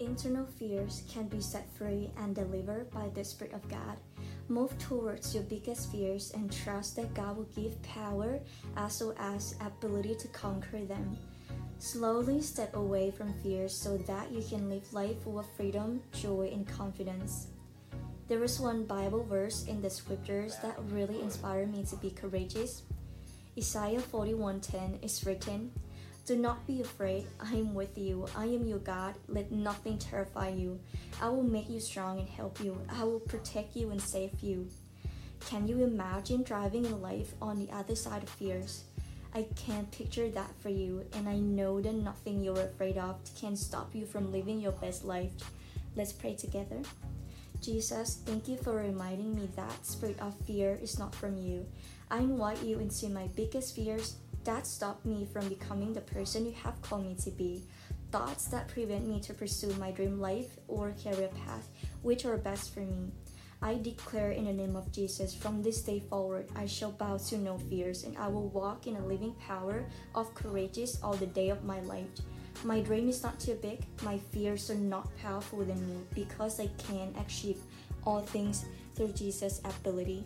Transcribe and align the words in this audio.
Internal 0.00 0.46
fears 0.46 1.02
can 1.08 1.28
be 1.28 1.40
set 1.40 1.68
free 1.76 2.10
and 2.18 2.34
delivered 2.34 2.90
by 2.90 3.08
the 3.14 3.24
Spirit 3.24 3.54
of 3.54 3.68
God. 3.68 3.96
Move 4.48 4.76
towards 4.78 5.34
your 5.34 5.44
biggest 5.44 5.90
fears 5.92 6.32
and 6.34 6.52
trust 6.52 6.96
that 6.96 7.14
God 7.14 7.36
will 7.36 7.48
give 7.56 7.80
power 7.82 8.40
as 8.76 9.00
well 9.00 9.14
as 9.18 9.54
ability 9.60 10.16
to 10.16 10.28
conquer 10.28 10.84
them. 10.84 11.16
Slowly 11.78 12.40
step 12.40 12.74
away 12.74 13.10
from 13.10 13.32
fears 13.42 13.74
so 13.74 13.96
that 13.98 14.32
you 14.32 14.42
can 14.42 14.68
live 14.68 14.92
life 14.92 15.22
full 15.22 15.38
of 15.38 15.46
freedom, 15.56 16.02
joy, 16.12 16.50
and 16.52 16.66
confidence. 16.66 17.48
There 18.26 18.42
is 18.42 18.58
one 18.58 18.84
Bible 18.84 19.24
verse 19.24 19.66
in 19.66 19.80
the 19.80 19.90
scriptures 19.90 20.56
that 20.62 20.78
really 20.90 21.20
inspired 21.20 21.72
me 21.72 21.84
to 21.84 21.96
be 21.96 22.10
courageous. 22.10 22.82
Isaiah 23.56 24.00
41:10 24.00 25.04
is 25.04 25.24
written, 25.24 25.70
do 26.26 26.36
not 26.36 26.66
be 26.66 26.80
afraid. 26.80 27.26
I 27.38 27.52
am 27.54 27.74
with 27.74 27.98
you. 27.98 28.26
I 28.34 28.46
am 28.46 28.66
your 28.66 28.78
God. 28.78 29.14
Let 29.28 29.52
nothing 29.52 29.98
terrify 29.98 30.48
you. 30.48 30.80
I 31.20 31.28
will 31.28 31.42
make 31.42 31.68
you 31.68 31.80
strong 31.80 32.18
and 32.18 32.28
help 32.28 32.60
you. 32.60 32.80
I 32.88 33.04
will 33.04 33.20
protect 33.20 33.76
you 33.76 33.90
and 33.90 34.00
save 34.00 34.40
you. 34.40 34.68
Can 35.40 35.68
you 35.68 35.84
imagine 35.84 36.42
driving 36.42 36.86
a 36.86 36.96
life 36.96 37.34
on 37.42 37.58
the 37.58 37.70
other 37.70 37.94
side 37.94 38.22
of 38.22 38.30
fears? 38.30 38.84
I 39.34 39.46
can 39.56 39.86
picture 39.86 40.30
that 40.30 40.50
for 40.60 40.70
you, 40.70 41.04
and 41.14 41.28
I 41.28 41.36
know 41.36 41.80
that 41.80 41.94
nothing 41.94 42.42
you're 42.42 42.60
afraid 42.60 42.96
of 42.96 43.18
can 43.38 43.56
stop 43.56 43.94
you 43.94 44.06
from 44.06 44.32
living 44.32 44.60
your 44.60 44.72
best 44.72 45.04
life. 45.04 45.32
Let's 45.96 46.12
pray 46.12 46.34
together. 46.36 46.80
Jesus, 47.60 48.20
thank 48.24 48.46
you 48.46 48.56
for 48.56 48.74
reminding 48.74 49.34
me 49.34 49.48
that 49.56 49.84
spirit 49.84 50.20
of 50.20 50.34
fear 50.46 50.78
is 50.80 50.98
not 50.98 51.14
from 51.14 51.36
you. 51.36 51.66
I 52.10 52.18
invite 52.18 52.62
you 52.62 52.78
into 52.78 53.08
my 53.08 53.26
biggest 53.28 53.74
fears 53.74 54.16
that 54.44 54.66
stop 54.66 55.04
me 55.04 55.26
from 55.32 55.48
becoming 55.48 55.92
the 55.92 56.00
person 56.00 56.46
you 56.46 56.52
have 56.62 56.80
called 56.82 57.06
me 57.06 57.16
to 57.24 57.30
be. 57.30 57.64
Thoughts 58.10 58.46
that 58.46 58.68
prevent 58.68 59.08
me 59.08 59.20
to 59.20 59.34
pursue 59.34 59.72
my 59.74 59.90
dream 59.90 60.20
life 60.20 60.56
or 60.68 60.94
career 61.02 61.30
path, 61.46 61.68
which 62.02 62.24
are 62.24 62.36
best 62.36 62.72
for 62.72 62.80
me. 62.80 63.10
I 63.62 63.78
declare 63.78 64.32
in 64.32 64.44
the 64.44 64.52
name 64.52 64.76
of 64.76 64.92
Jesus, 64.92 65.34
from 65.34 65.62
this 65.62 65.80
day 65.82 66.00
forward, 66.00 66.48
I 66.54 66.66
shall 66.66 66.92
bow 66.92 67.16
to 67.16 67.38
no 67.38 67.56
fears, 67.56 68.04
and 68.04 68.16
I 68.18 68.28
will 68.28 68.48
walk 68.48 68.86
in 68.86 68.96
a 68.96 69.06
living 69.06 69.34
power 69.46 69.86
of 70.14 70.34
courageous 70.34 70.98
all 71.02 71.14
the 71.14 71.26
day 71.26 71.48
of 71.48 71.64
my 71.64 71.80
life. 71.80 72.06
My 72.62 72.80
dream 72.80 73.08
is 73.08 73.22
not 73.22 73.40
too 73.40 73.54
big, 73.54 73.86
my 74.02 74.18
fears 74.18 74.70
are 74.70 74.74
not 74.74 75.16
powerful 75.16 75.64
than 75.64 75.80
me, 75.88 76.02
because 76.14 76.60
I 76.60 76.68
can 76.86 77.14
achieve 77.18 77.58
all 78.04 78.20
things 78.20 78.66
through 78.94 79.12
Jesus' 79.12 79.60
ability. 79.64 80.24